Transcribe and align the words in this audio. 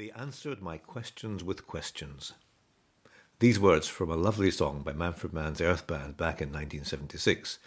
They 0.00 0.10
answered 0.12 0.62
my 0.62 0.78
questions 0.78 1.44
with 1.44 1.66
questions. 1.66 2.32
These 3.38 3.60
words 3.60 3.86
from 3.86 4.10
a 4.10 4.16
lovely 4.16 4.50
song 4.50 4.80
by 4.82 4.94
Manfred 4.94 5.34
Mann's 5.34 5.60
Earth 5.60 5.86
Band 5.86 6.16
back 6.16 6.40
in 6.40 6.48
1976, 6.48 7.58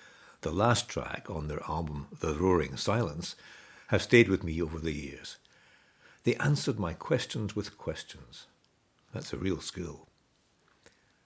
the 0.42 0.50
last 0.50 0.90
track 0.90 1.30
on 1.30 1.48
their 1.48 1.62
album 1.70 2.08
The 2.22 2.34
Roaring 2.34 2.76
Silence, 2.76 3.36
have 3.90 4.02
stayed 4.02 4.30
with 4.30 4.44
me 4.44 4.60
over 4.60 4.80
the 4.80 4.94
years. 4.94 5.38
They 6.24 6.34
answered 6.38 6.80
my 6.80 6.94
questions 6.94 7.56
with 7.56 7.78
questions. 7.78 8.48
That's 9.14 9.32
a 9.32 9.38
real 9.38 9.62
skill. 9.62 10.08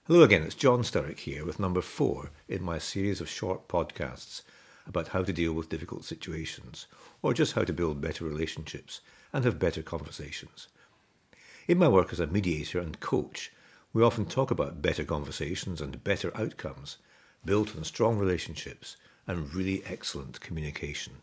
Hello 0.08 0.20
again, 0.20 0.42
it's 0.42 0.54
John 0.54 0.82
Sturrock 0.82 1.20
here 1.20 1.46
with 1.46 1.58
number 1.58 1.80
four 1.80 2.32
in 2.50 2.62
my 2.62 2.76
series 2.76 3.22
of 3.22 3.30
short 3.30 3.66
podcasts 3.66 4.42
about 4.86 5.08
how 5.08 5.22
to 5.22 5.32
deal 5.32 5.54
with 5.54 5.70
difficult 5.70 6.04
situations, 6.04 6.86
or 7.22 7.32
just 7.32 7.54
how 7.54 7.64
to 7.64 7.72
build 7.72 8.02
better 8.02 8.26
relationships 8.26 9.00
and 9.32 9.46
have 9.46 9.58
better 9.58 9.82
conversations. 9.82 10.68
In 11.68 11.76
my 11.76 11.86
work 11.86 12.14
as 12.14 12.20
a 12.20 12.26
mediator 12.26 12.80
and 12.80 12.98
coach, 12.98 13.52
we 13.92 14.02
often 14.02 14.24
talk 14.24 14.50
about 14.50 14.80
better 14.80 15.04
conversations 15.04 15.82
and 15.82 16.02
better 16.02 16.34
outcomes, 16.34 16.96
built 17.44 17.76
on 17.76 17.84
strong 17.84 18.18
relationships 18.18 18.96
and 19.26 19.52
really 19.52 19.82
excellent 19.84 20.40
communication. 20.40 21.16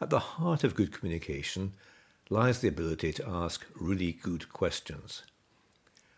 At 0.00 0.10
the 0.10 0.18
heart 0.18 0.64
of 0.64 0.74
good 0.74 0.92
communication 0.92 1.74
lies 2.28 2.58
the 2.58 2.66
ability 2.66 3.12
to 3.12 3.28
ask 3.28 3.64
really 3.76 4.10
good 4.10 4.52
questions. 4.52 5.22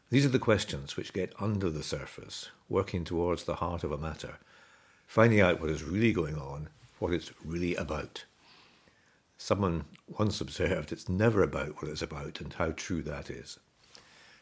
These 0.09 0.25
are 0.25 0.31
the 0.31 0.39
questions 0.39 0.97
which 0.97 1.13
get 1.13 1.35
under 1.39 1.69
the 1.69 1.83
surface, 1.83 2.49
working 2.71 3.05
towards 3.05 3.45
the 3.45 3.57
heart 3.57 3.85
of 3.85 3.93
a 3.93 3.99
matter, 3.99 4.39
finding 5.07 5.41
out 5.41 5.61
what 5.61 5.69
is 5.69 5.83
really 5.83 6.15
going 6.15 6.39
on, 6.39 6.71
what 6.99 7.13
it's 7.13 7.31
really 7.45 7.75
about. 7.75 8.25
Someone 9.37 9.85
once 10.07 10.41
observed 10.41 10.93
it's 10.93 11.09
never 11.09 11.43
about 11.43 11.83
what 11.83 11.91
it's 11.91 12.03
about 12.03 12.41
and 12.41 12.53
how 12.53 12.71
true 12.71 13.03
that 13.03 13.31
is. 13.31 13.59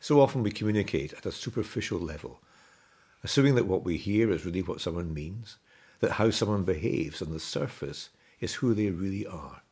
So 0.01 0.21
often 0.21 0.43
we 0.43 0.51
communicate 0.51 1.13
at 1.13 1.27
a 1.27 1.33
superficial 1.33 1.99
level, 1.99 2.41
assuming 3.23 3.55
that 3.55 3.67
what 3.67 3.85
we 3.85 3.97
hear 3.97 4.31
is 4.31 4.45
really 4.45 4.63
what 4.63 4.81
someone 4.81 5.15
means, 5.15 5.57
that 6.01 6.13
how 6.13 6.31
someone 6.31 6.65
behaves 6.65 7.23
on 7.23 7.33
the 7.33 7.41
surface 7.41 8.11
is 8.41 8.55
who 8.55 8.75
they 8.75 8.91
really 8.91 9.27
are, 9.27 9.63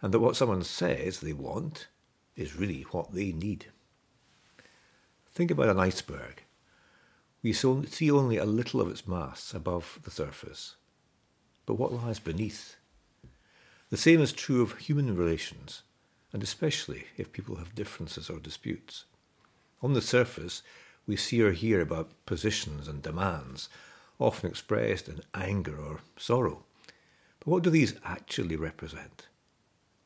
and 0.00 0.14
that 0.14 0.20
what 0.20 0.36
someone 0.36 0.62
says 0.62 1.18
they 1.18 1.32
want 1.32 1.88
is 2.36 2.56
really 2.56 2.82
what 2.92 3.12
they 3.12 3.32
need. 3.32 3.66
Think 5.32 5.50
about 5.50 5.68
an 5.68 5.80
iceberg. 5.80 6.44
We 7.42 7.52
see 7.52 8.10
only 8.10 8.36
a 8.36 8.44
little 8.44 8.80
of 8.80 8.88
its 8.88 9.06
mass 9.06 9.52
above 9.52 9.98
the 10.02 10.10
surface. 10.10 10.76
But 11.66 11.74
what 11.74 11.92
lies 11.92 12.18
beneath? 12.18 12.76
The 13.90 13.96
same 13.96 14.20
is 14.20 14.32
true 14.32 14.60
of 14.60 14.76
human 14.76 15.16
relations, 15.16 15.82
and 16.32 16.42
especially 16.42 17.06
if 17.16 17.32
people 17.32 17.56
have 17.56 17.74
differences 17.74 18.28
or 18.28 18.38
disputes. 18.38 19.04
On 19.80 19.94
the 19.94 20.02
surface, 20.02 20.62
we 21.06 21.16
see 21.16 21.40
or 21.40 21.52
hear 21.52 21.80
about 21.80 22.26
positions 22.26 22.86
and 22.86 23.00
demands, 23.00 23.70
often 24.18 24.50
expressed 24.50 25.08
in 25.08 25.22
anger 25.32 25.78
or 25.78 26.00
sorrow. 26.18 26.64
But 27.40 27.48
what 27.48 27.62
do 27.62 27.70
these 27.70 27.94
actually 28.04 28.56
represent? 28.56 29.28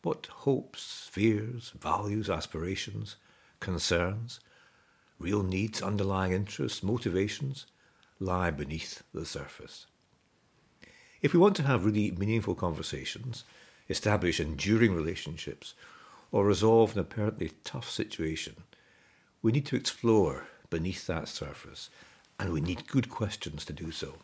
What 0.02 0.26
hopes, 0.26 1.08
fears, 1.10 1.72
values, 1.80 2.30
aspirations, 2.30 3.16
concerns, 3.58 4.38
real 5.18 5.42
needs, 5.42 5.82
underlying 5.82 6.32
interests, 6.32 6.84
motivations 6.84 7.66
lie 8.20 8.52
beneath 8.52 9.02
the 9.12 9.26
surface? 9.26 9.86
If 11.20 11.32
we 11.32 11.40
want 11.40 11.56
to 11.56 11.62
have 11.64 11.84
really 11.84 12.12
meaningful 12.12 12.54
conversations, 12.54 13.42
establish 13.88 14.40
enduring 14.40 14.94
relationships, 14.94 15.74
or 16.30 16.44
resolve 16.44 16.94
an 16.94 17.00
apparently 17.00 17.52
tough 17.64 17.90
situation, 17.90 18.54
we 19.42 19.52
need 19.52 19.66
to 19.66 19.76
explore 19.76 20.46
beneath 20.70 21.06
that 21.06 21.28
surface, 21.28 21.90
and 22.38 22.52
we 22.52 22.60
need 22.60 22.88
good 22.88 23.10
questions 23.10 23.64
to 23.64 23.72
do 23.72 23.90
so. 23.90 24.14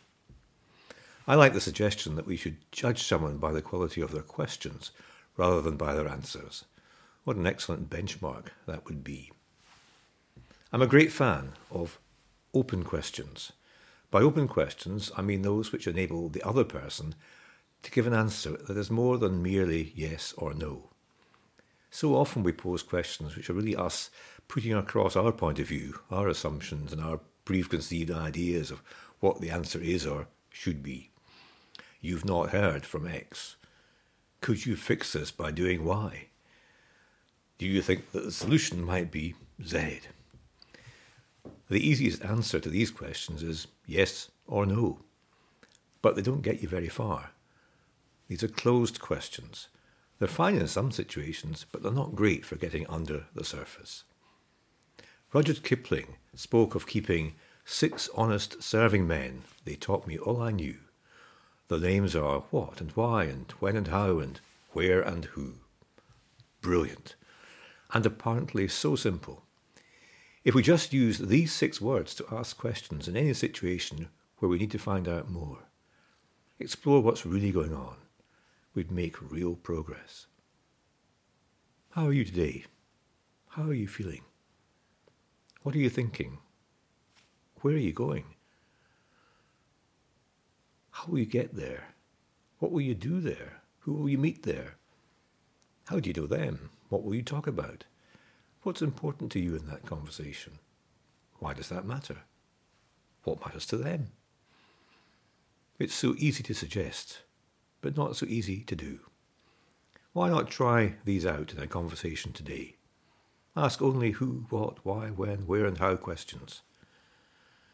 I 1.27 1.35
like 1.35 1.53
the 1.53 1.61
suggestion 1.61 2.15
that 2.15 2.25
we 2.25 2.35
should 2.35 2.57
judge 2.71 3.03
someone 3.03 3.37
by 3.37 3.51
the 3.51 3.61
quality 3.61 4.01
of 4.01 4.11
their 4.11 4.23
questions 4.23 4.91
rather 5.37 5.61
than 5.61 5.77
by 5.77 5.93
their 5.93 6.07
answers. 6.07 6.65
What 7.23 7.37
an 7.37 7.45
excellent 7.45 7.89
benchmark 7.89 8.47
that 8.65 8.85
would 8.85 9.03
be. 9.03 9.31
I'm 10.73 10.81
a 10.81 10.87
great 10.87 11.11
fan 11.11 11.53
of 11.69 11.99
open 12.53 12.83
questions. 12.83 13.51
By 14.09 14.21
open 14.21 14.47
questions, 14.47 15.11
I 15.15 15.21
mean 15.21 15.43
those 15.43 15.71
which 15.71 15.85
enable 15.85 16.29
the 16.29 16.41
other 16.41 16.63
person 16.63 17.13
to 17.83 17.91
give 17.91 18.07
an 18.07 18.13
answer 18.13 18.57
that 18.67 18.77
is 18.77 18.91
more 18.91 19.17
than 19.17 19.41
merely 19.41 19.91
yes 19.95 20.33
or 20.37 20.53
no. 20.53 20.89
So 21.91 22.15
often 22.15 22.43
we 22.43 22.51
pose 22.51 22.83
questions 22.83 23.35
which 23.35 23.49
are 23.49 23.53
really 23.53 23.75
us 23.75 24.09
putting 24.47 24.73
across 24.73 25.15
our 25.15 25.31
point 25.31 25.59
of 25.59 25.67
view, 25.67 25.99
our 26.11 26.27
assumptions, 26.27 26.91
and 26.91 27.01
our 27.01 27.19
preconceived 27.45 28.11
ideas 28.11 28.71
of 28.71 28.81
what 29.19 29.41
the 29.41 29.49
answer 29.49 29.79
is 29.79 30.05
or 30.05 30.27
should 30.49 30.83
be. 30.83 31.09
You've 32.01 32.25
not 32.25 32.51
heard 32.51 32.85
from 32.85 33.07
X. 33.07 33.55
Could 34.41 34.65
you 34.65 34.75
fix 34.75 35.13
this 35.13 35.31
by 35.31 35.51
doing 35.51 35.83
Y? 35.83 36.27
Do 37.57 37.65
you 37.65 37.81
think 37.81 38.11
that 38.11 38.23
the 38.23 38.31
solution 38.31 38.83
might 38.83 39.11
be 39.11 39.35
Z? 39.63 39.99
The 41.69 41.87
easiest 41.87 42.23
answer 42.23 42.59
to 42.59 42.69
these 42.69 42.89
questions 42.89 43.43
is 43.43 43.67
yes 43.85 44.31
or 44.47 44.65
no, 44.65 44.99
but 46.01 46.15
they 46.15 46.21
don't 46.21 46.41
get 46.41 46.61
you 46.61 46.67
very 46.67 46.87
far. 46.87 47.31
These 48.29 48.43
are 48.43 48.47
closed 48.47 49.01
questions. 49.01 49.67
They're 50.19 50.27
fine 50.27 50.55
in 50.55 50.67
some 50.67 50.91
situations, 50.91 51.65
but 51.71 51.81
they're 51.81 51.91
not 51.91 52.15
great 52.15 52.45
for 52.45 52.55
getting 52.57 52.85
under 52.87 53.25
the 53.33 53.43
surface. 53.43 54.03
Rudyard 55.33 55.63
Kipling 55.63 56.15
spoke 56.35 56.75
of 56.75 56.85
keeping 56.87 57.33
six 57.65 58.07
honest 58.15 58.61
serving 58.61 59.07
men. 59.07 59.41
They 59.65 59.75
taught 59.75 60.05
me 60.05 60.17
all 60.17 60.41
I 60.41 60.51
knew. 60.51 60.77
The 61.69 61.79
names 61.79 62.15
are 62.15 62.43
what 62.51 62.79
and 62.79 62.91
why 62.91 63.23
and 63.23 63.51
when 63.59 63.75
and 63.75 63.87
how 63.87 64.19
and 64.19 64.39
where 64.73 65.01
and 65.01 65.25
who. 65.25 65.55
Brilliant. 66.61 67.15
And 67.93 68.05
apparently 68.05 68.67
so 68.67 68.95
simple. 68.95 69.43
If 70.43 70.53
we 70.53 70.61
just 70.61 70.93
use 70.93 71.17
these 71.17 71.51
six 71.51 71.81
words 71.81 72.13
to 72.15 72.25
ask 72.31 72.57
questions 72.57 73.07
in 73.07 73.17
any 73.17 73.33
situation 73.33 74.09
where 74.37 74.49
we 74.49 74.59
need 74.59 74.71
to 74.71 74.79
find 74.79 75.07
out 75.07 75.29
more, 75.29 75.59
explore 76.59 77.01
what's 77.01 77.25
really 77.25 77.51
going 77.51 77.73
on, 77.73 77.95
we'd 78.79 78.91
make 78.91 79.29
real 79.29 79.57
progress. 79.57 80.27
How 81.89 82.05
are 82.05 82.13
you 82.13 82.23
today? 82.23 82.63
How 83.49 83.63
are 83.63 83.73
you 83.73 83.89
feeling? 83.89 84.21
What 85.63 85.75
are 85.75 85.79
you 85.79 85.89
thinking? 85.89 86.37
Where 87.59 87.73
are 87.73 87.85
you 87.89 87.91
going? 87.91 88.23
How 90.91 91.07
will 91.09 91.19
you 91.19 91.25
get 91.25 91.57
there? 91.57 91.89
What 92.59 92.71
will 92.71 92.79
you 92.79 92.95
do 92.95 93.19
there? 93.19 93.63
Who 93.79 93.95
will 93.95 94.07
you 94.07 94.17
meet 94.17 94.43
there? 94.43 94.75
How 95.89 95.99
do 95.99 96.09
you 96.09 96.13
know 96.13 96.27
them? 96.27 96.69
What 96.87 97.03
will 97.03 97.15
you 97.15 97.21
talk 97.21 97.47
about? 97.47 97.83
What's 98.63 98.81
important 98.81 99.29
to 99.33 99.41
you 99.41 99.57
in 99.57 99.67
that 99.67 99.85
conversation? 99.85 100.53
Why 101.39 101.53
does 101.53 101.67
that 101.67 101.83
matter? 101.85 102.19
What 103.25 103.45
matters 103.45 103.65
to 103.65 103.75
them? 103.75 104.13
It's 105.79 105.93
so 105.93 106.15
easy 106.17 106.43
to 106.43 106.53
suggest, 106.53 107.23
but 107.81 107.97
not 107.97 108.15
so 108.15 108.25
easy 108.25 108.61
to 108.63 108.75
do. 108.75 108.99
Why 110.13 110.29
not 110.29 110.49
try 110.49 110.95
these 111.05 111.25
out 111.25 111.53
in 111.53 111.61
a 111.61 111.67
conversation 111.67 112.33
today? 112.33 112.75
Ask 113.55 113.81
only 113.81 114.11
who, 114.11 114.45
what, 114.49 114.83
why, 114.85 115.09
when, 115.09 115.47
where, 115.47 115.65
and 115.65 115.77
how 115.77 115.95
questions. 115.95 116.61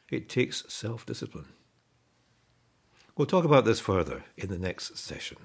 It 0.09 0.29
takes 0.29 0.63
self 0.67 1.05
discipline. 1.05 1.47
We'll 3.17 3.25
talk 3.25 3.45
about 3.45 3.65
this 3.65 3.79
further 3.79 4.23
in 4.37 4.49
the 4.49 4.59
next 4.59 4.97
session. 4.97 5.37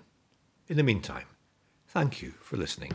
In 0.68 0.76
the 0.76 0.82
meantime, 0.82 1.26
thank 1.86 2.20
you 2.20 2.34
for 2.40 2.56
listening. 2.56 2.92